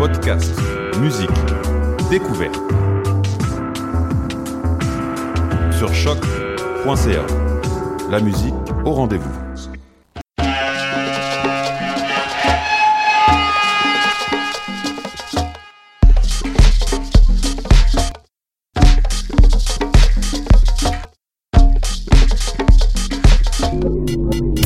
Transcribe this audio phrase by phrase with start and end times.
[0.00, 0.58] Podcast,
[0.98, 1.28] musique,
[2.10, 2.56] découverte.
[5.76, 7.26] Sur choc.ca.
[8.08, 8.54] La musique
[8.86, 9.28] au rendez-vous.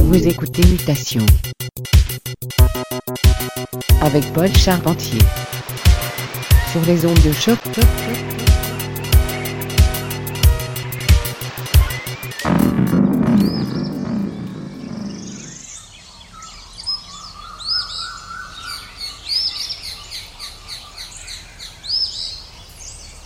[0.00, 1.26] Vous écoutez Mutation
[4.14, 5.18] avec Paul Charpentier
[6.70, 7.58] sur les ondes de choc.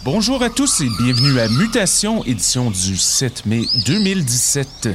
[0.04, 4.88] Bonjour à tous et bienvenue à Mutation, édition du 7 mai 2017.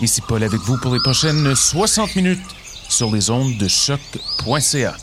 [0.00, 2.38] Ici Paul avec vous pour les prochaines 60 minutes
[2.88, 4.94] sur les ondes de choc.ca,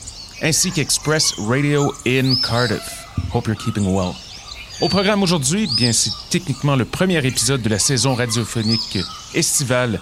[0.42, 3.06] ainsi qu'Express Radio in Cardiff.
[3.34, 4.14] Hope you're keeping well.
[4.82, 8.98] Au programme aujourd'hui, bien c'est techniquement le premier épisode de la saison radiophonique
[9.34, 10.00] estivale,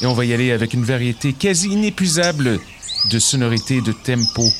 [0.00, 2.58] et on va y aller avec une variété quasi inépuisable
[3.10, 4.50] de sonorités et de tempos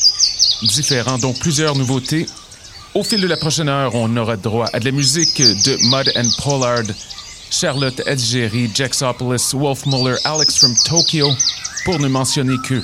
[0.62, 2.26] différents, dont plusieurs nouveautés.
[2.94, 6.12] Au fil de la prochaine heure, on aura droit à de la musique de Mud
[6.16, 6.84] and Pollard,
[7.50, 11.30] Charlotte Edgeri, Jaxopolis, Wolf Muller, Alex from Tokyo,
[11.84, 12.82] pour ne mentionner que.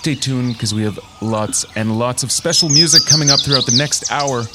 [0.00, 3.76] Stay tuned because we have lots and lots of special music coming up throughout the
[3.76, 4.46] next hour.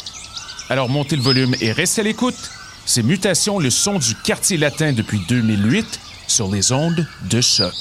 [0.72, 2.50] Alors montez le volume et restez à l'écoute.
[2.88, 7.75] C'est Mutation, le son du quartier latin depuis 2008 sur les ondes de choc.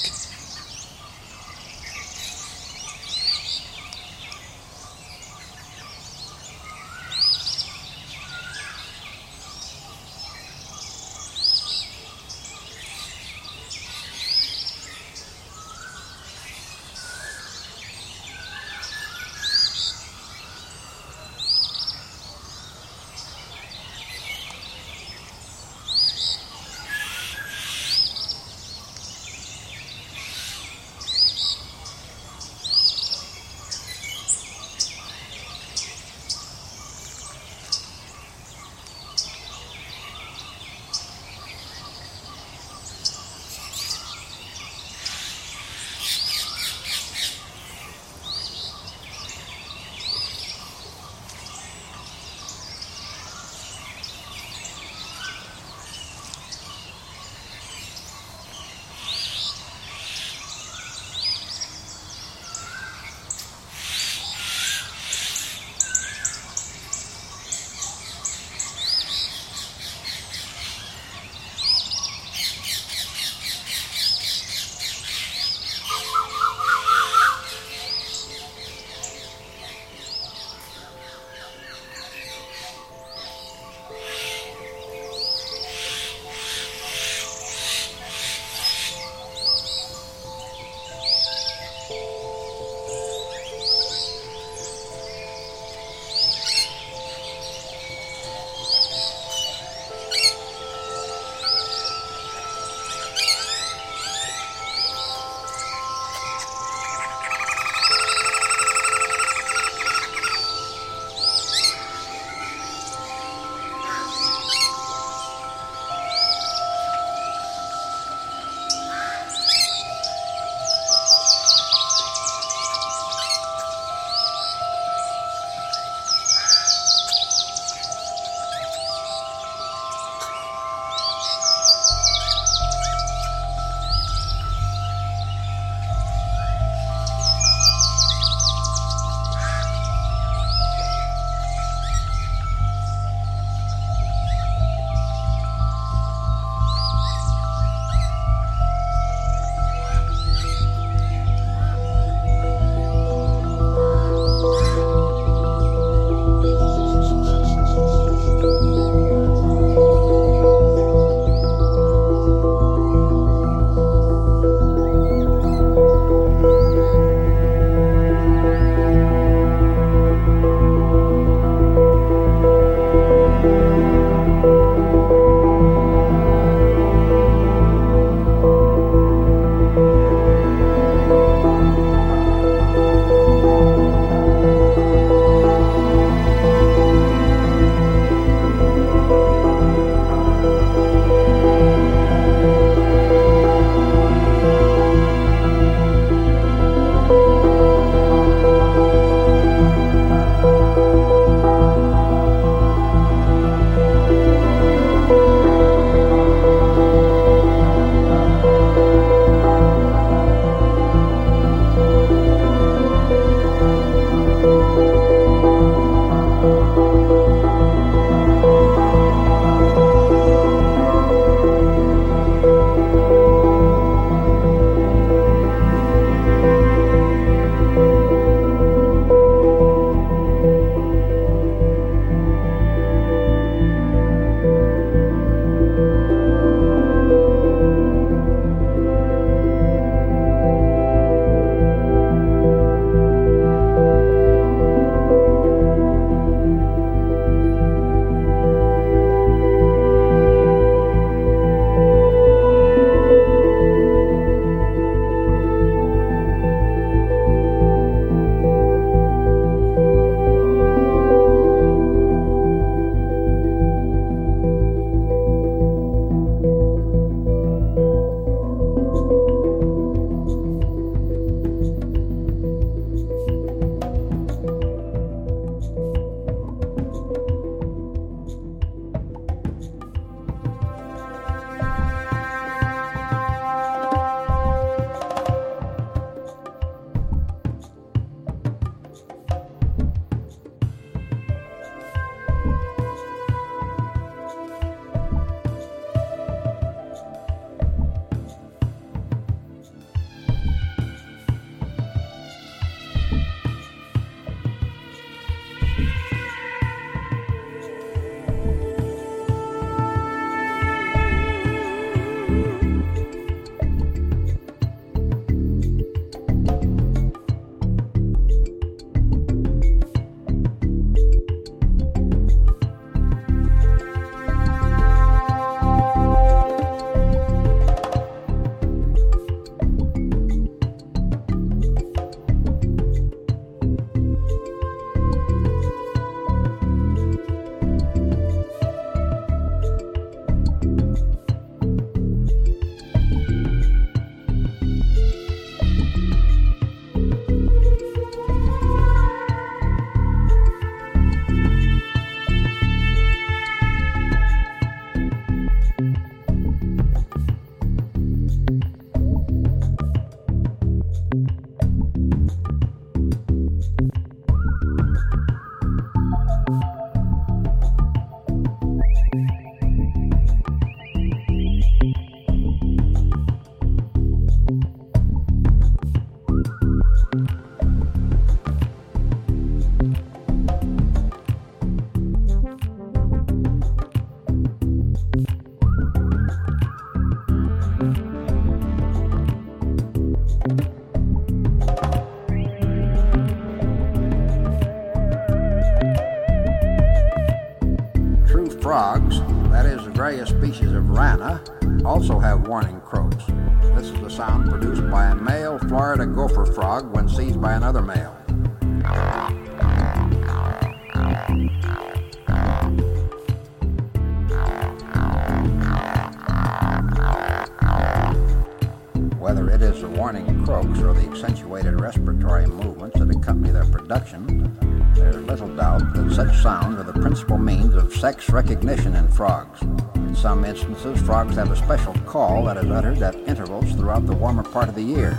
[428.35, 429.61] Recognition in frogs.
[429.95, 434.13] In some instances, frogs have a special call that is uttered at intervals throughout the
[434.13, 435.11] warmer part of the year.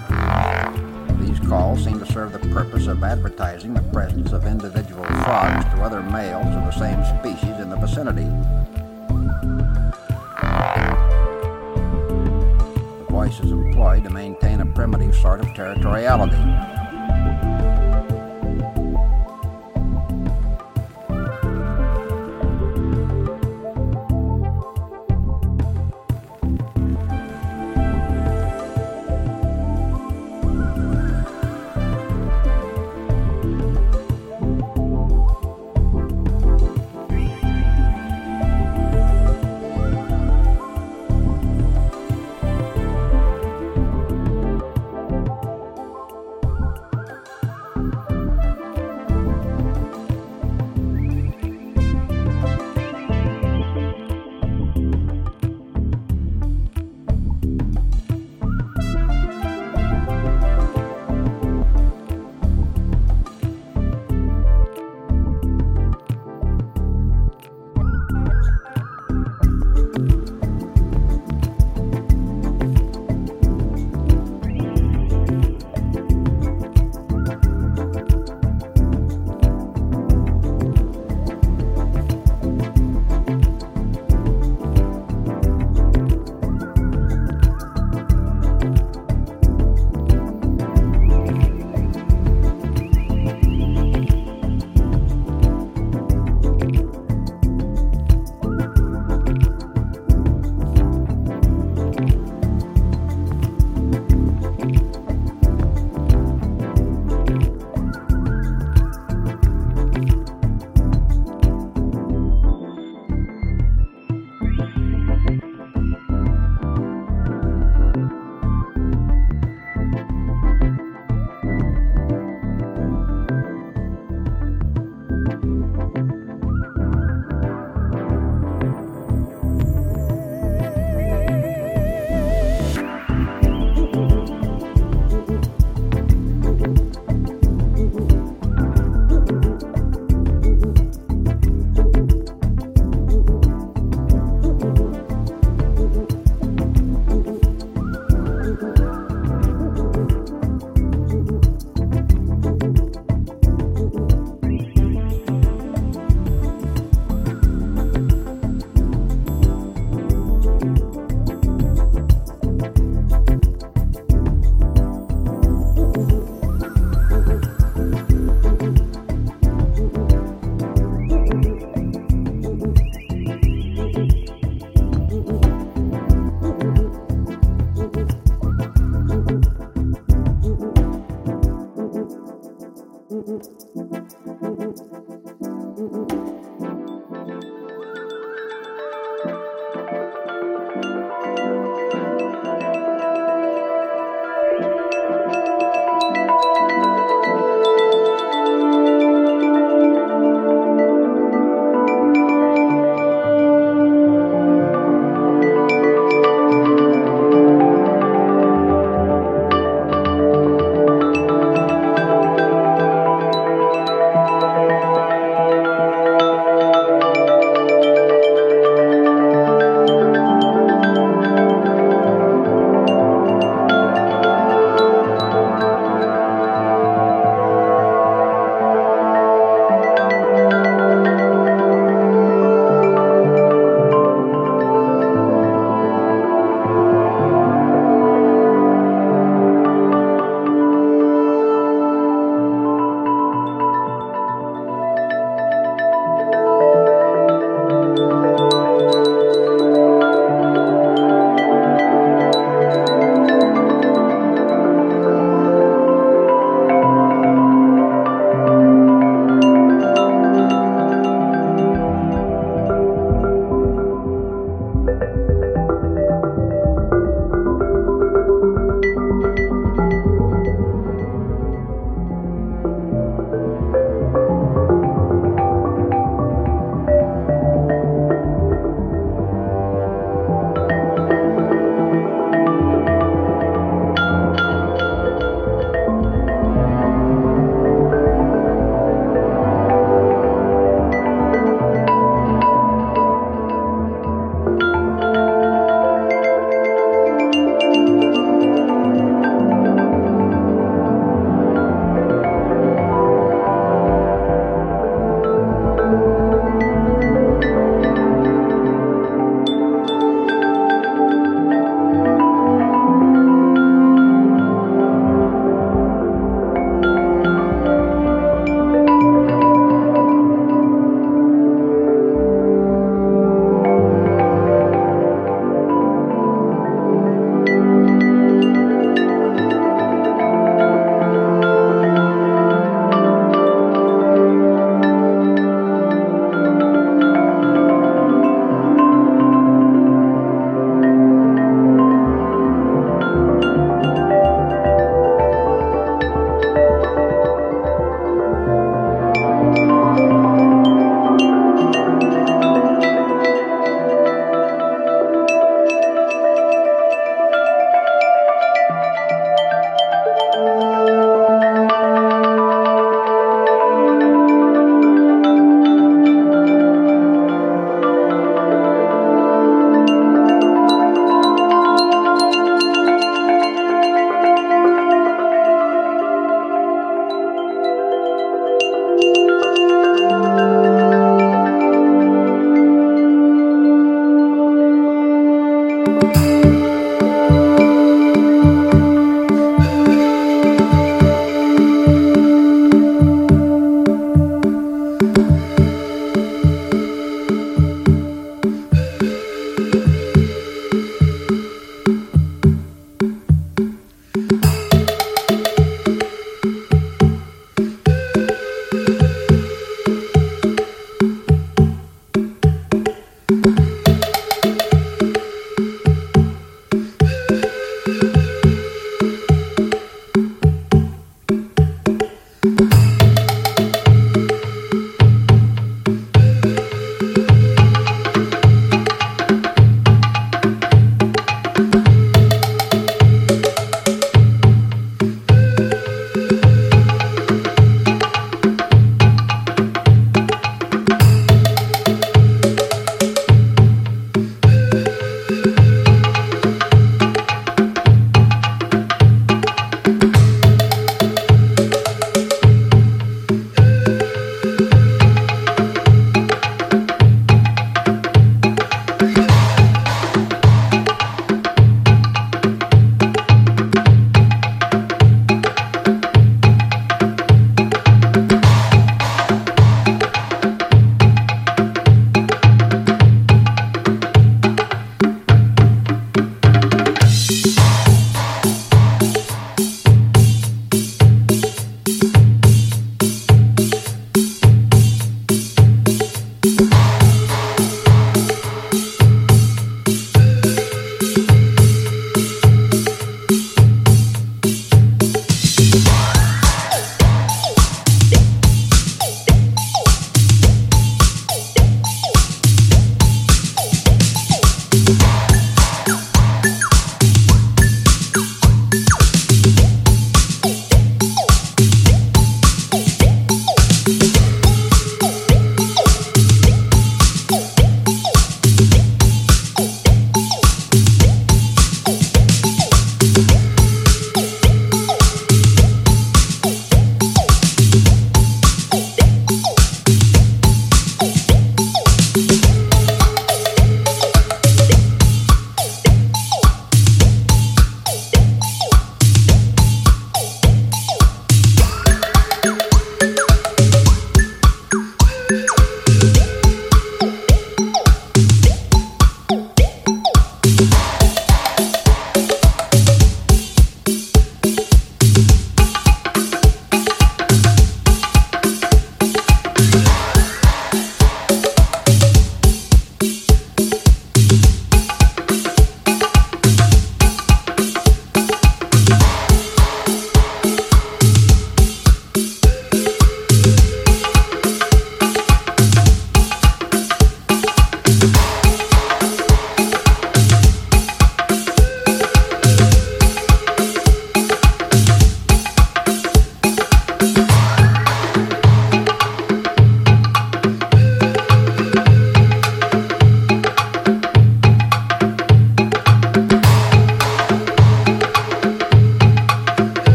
[1.19, 5.83] These calls seem to serve the purpose of advertising the presence of individual frogs to
[5.83, 8.29] other males of the same species in the vicinity.
[12.99, 17.86] The voice is employed to maintain a primitive sort of territoriality.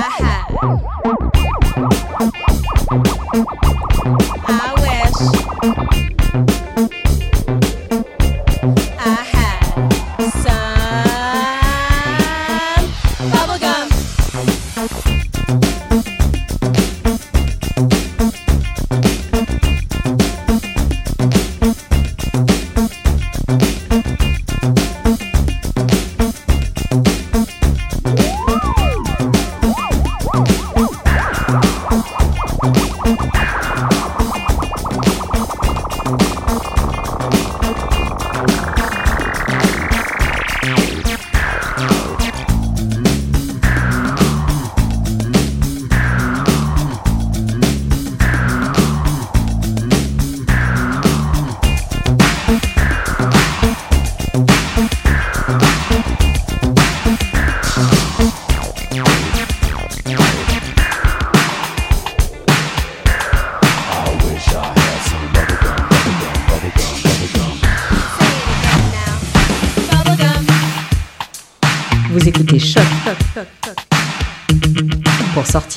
[0.00, 1.17] Aha.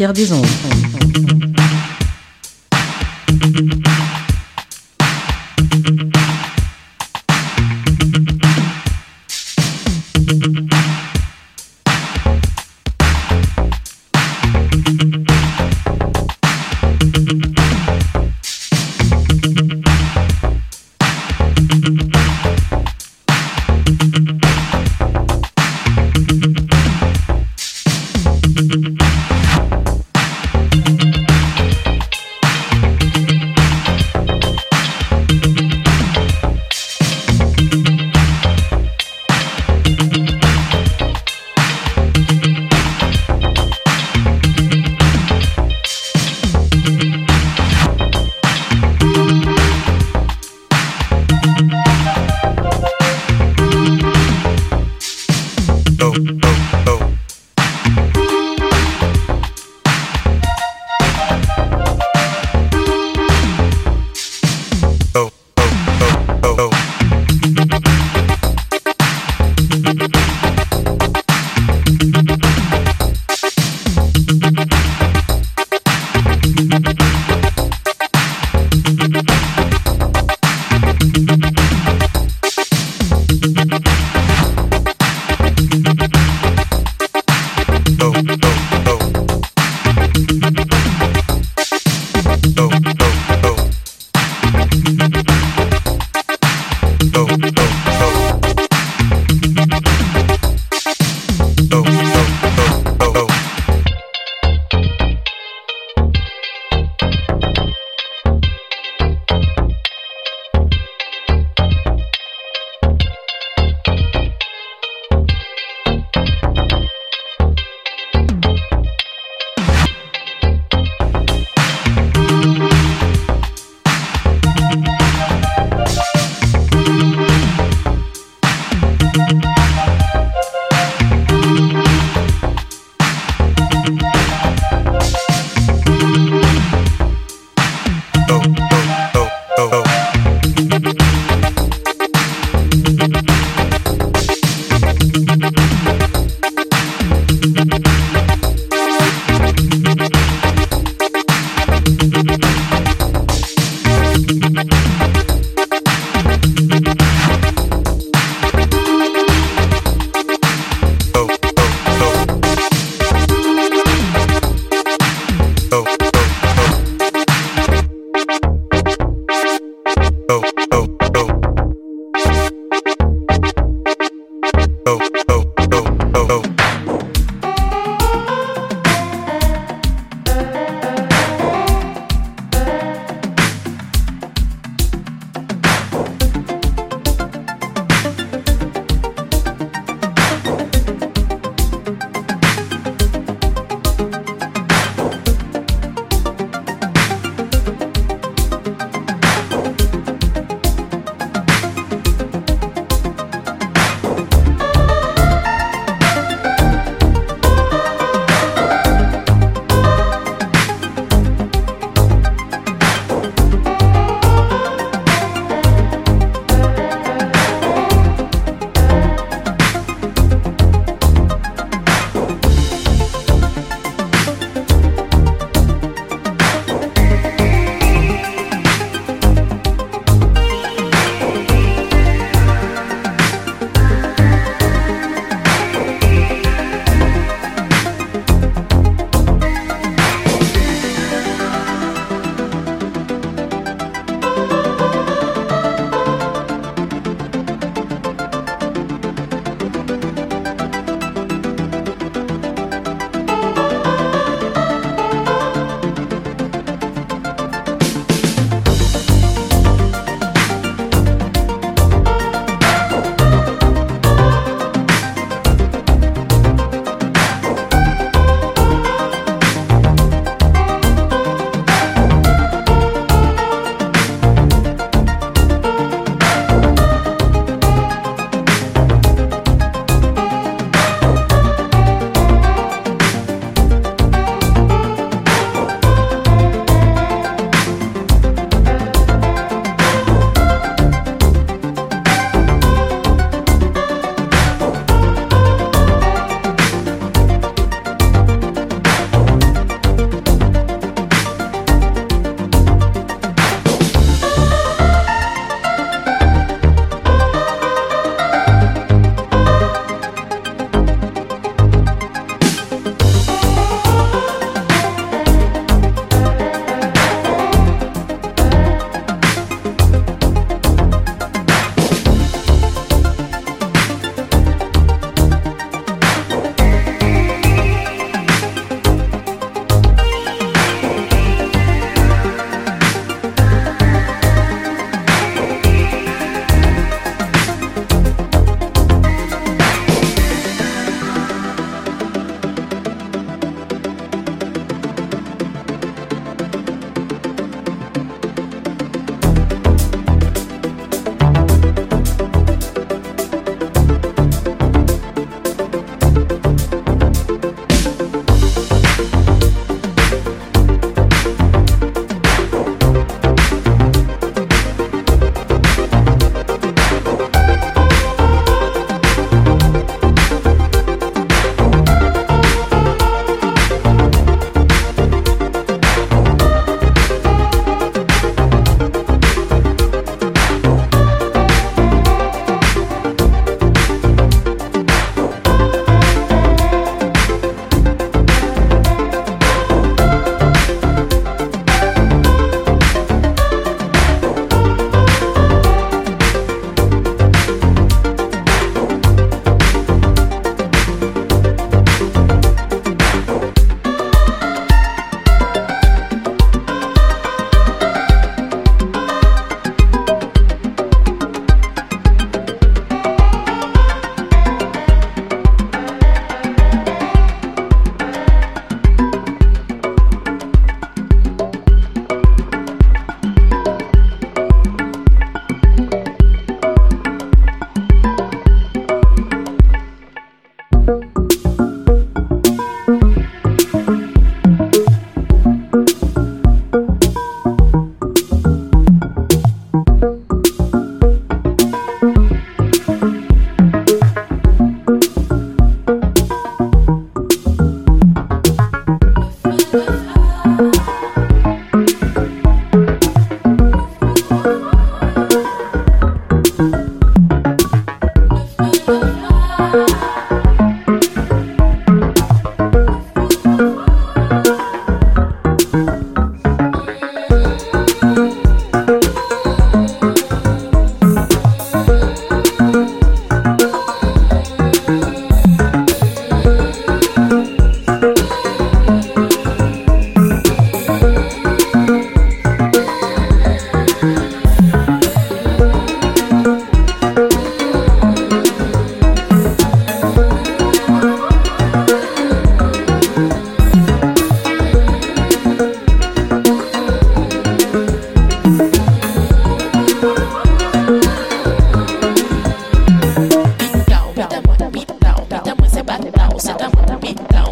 [0.09, 0.50] Des ondes.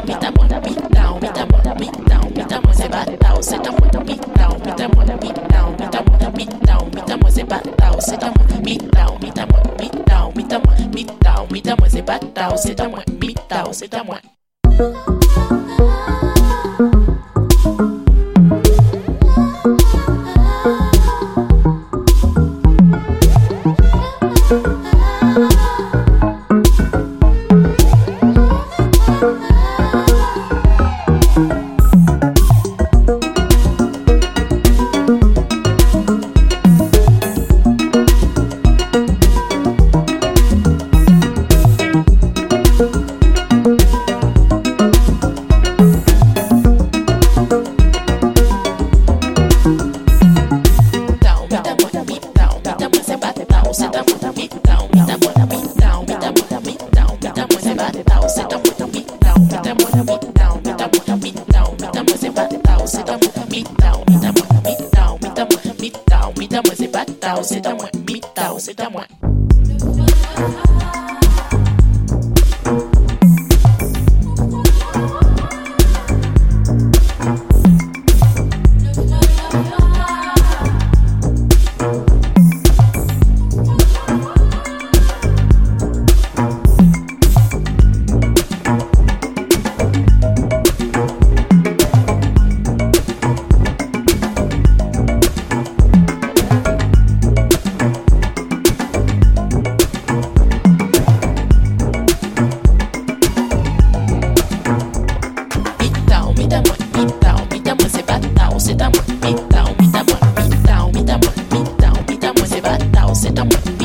[0.10, 4.00] pita buena, pita down, pita buena, pita down, pita buena, se batao, se ta buena,
[4.04, 8.18] pita down, pita buena, pita down, pita buena, pita down, pita buena, se batao, se
[8.18, 12.02] ta buena, pita down, pita buena, pita down, pita buena, pita down, pita buena, se
[12.02, 14.29] batao, se ta buena, pita down, se ta buena.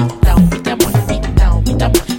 [0.09, 2.14] down, put your body down, put your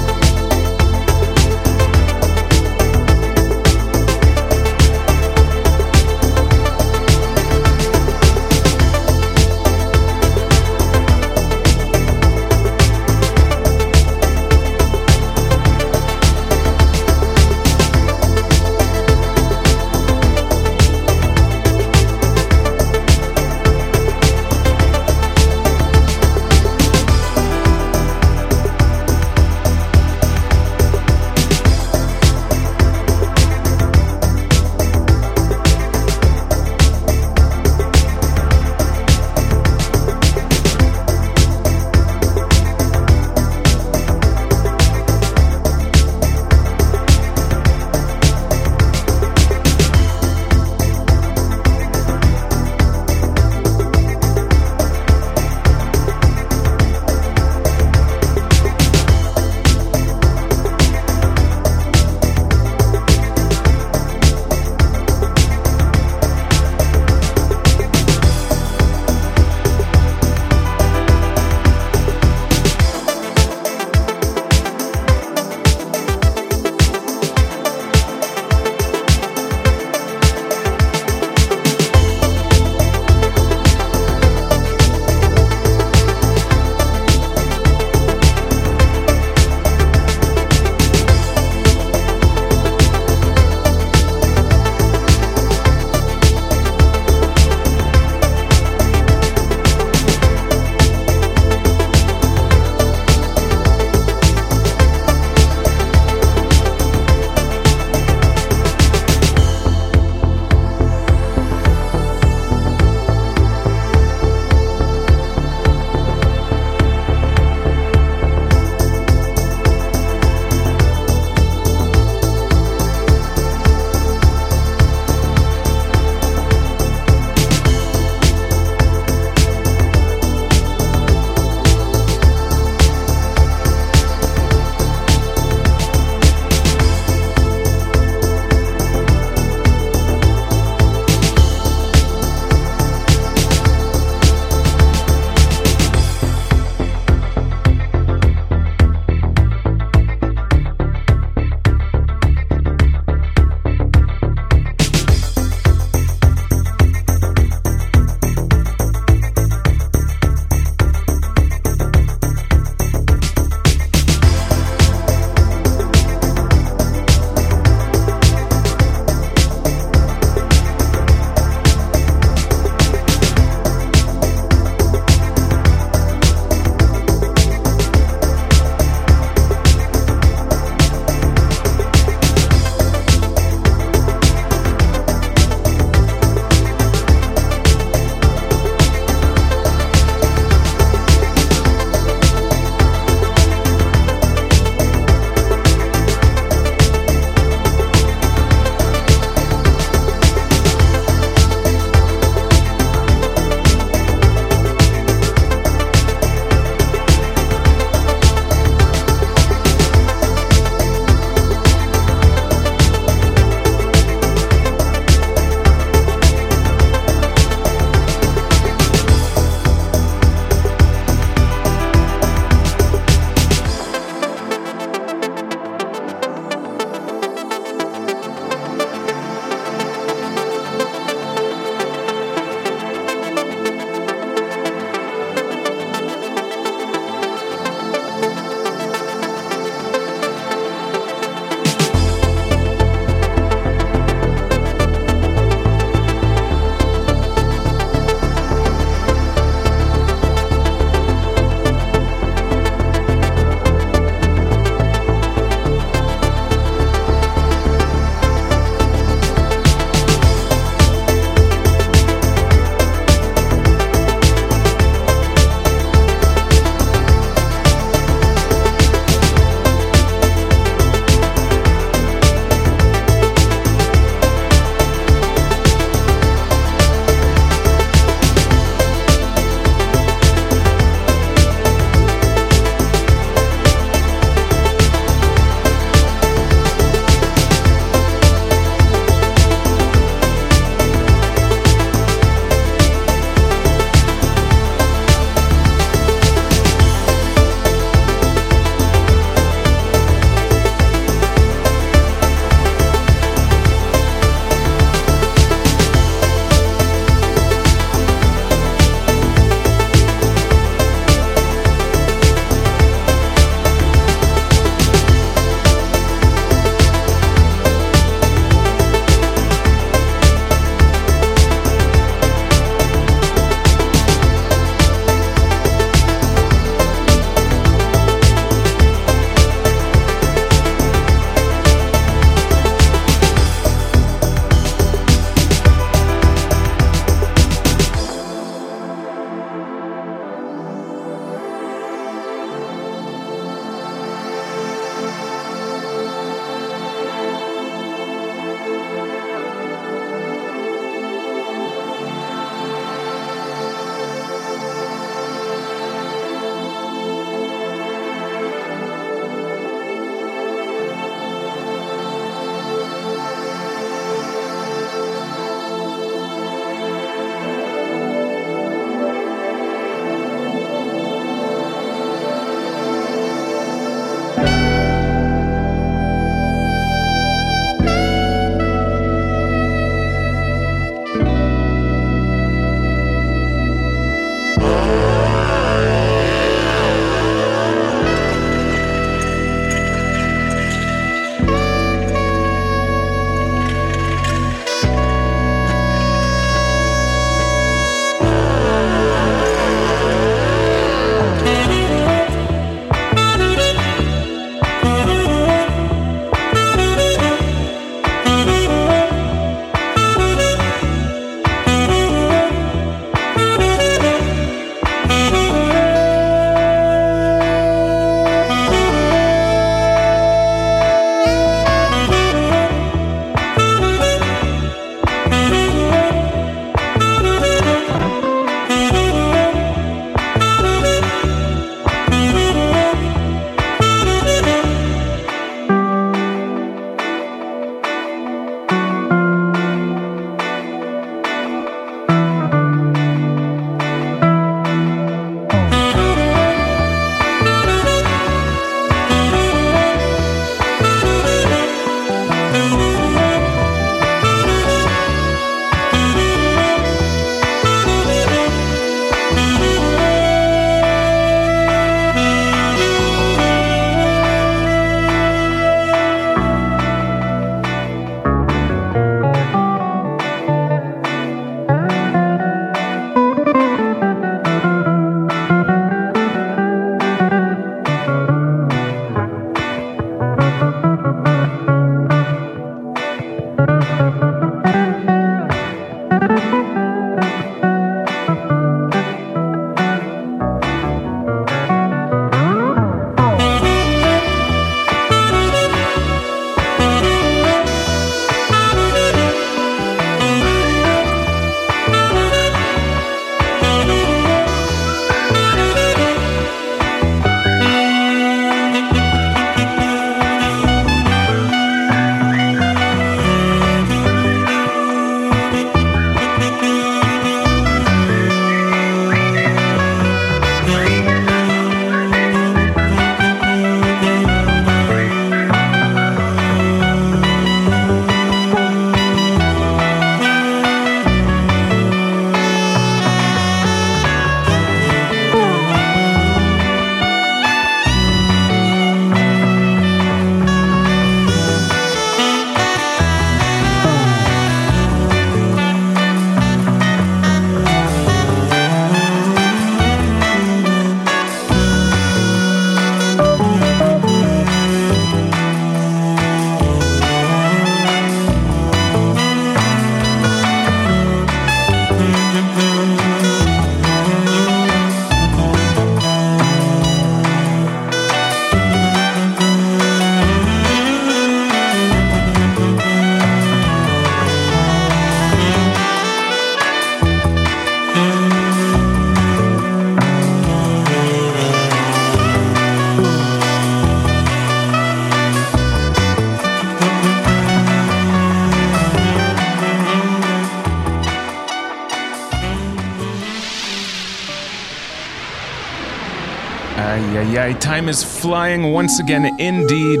[598.22, 600.00] flying once again, indeed.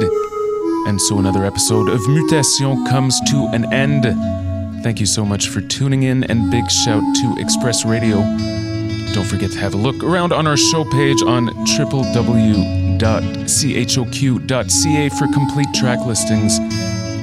[0.86, 4.04] And so another episode of Mutation comes to an end.
[4.84, 8.18] Thank you so much for tuning in, and big shout to Express Radio.
[9.12, 12.98] Don't forget to have a look around on our show page on www.choq.ca
[15.08, 16.58] for complete track listings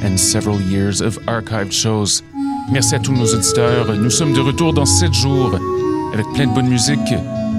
[0.03, 2.21] and several years of archived shows.
[2.71, 3.95] Merci à tous nos auditeurs.
[3.95, 5.55] Nous sommes de retour dans 7 jours
[6.13, 7.13] avec plein de bonne musique.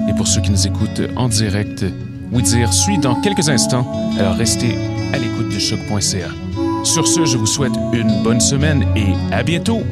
[0.07, 1.83] Et pour ceux qui nous écoutent en direct,
[2.31, 3.85] oui dire suit dans quelques instants,
[4.17, 4.75] alors restez
[5.13, 6.29] à l'écoute de choc.ca.
[6.83, 9.83] Sur ce, je vous souhaite une bonne semaine et à bientôt!